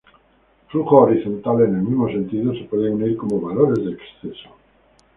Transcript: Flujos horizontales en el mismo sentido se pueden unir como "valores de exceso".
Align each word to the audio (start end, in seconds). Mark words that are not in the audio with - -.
Flujos 0.69 0.93
horizontales 1.11 1.69
en 1.69 1.75
el 1.75 1.81
mismo 1.83 2.07
sentido 2.07 2.55
se 2.55 2.63
pueden 2.63 2.93
unir 2.95 3.15
como 3.15 3.39
"valores 3.39 3.85
de 3.85 3.91
exceso". 3.91 4.49